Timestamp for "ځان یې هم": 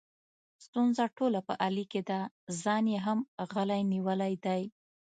2.61-3.19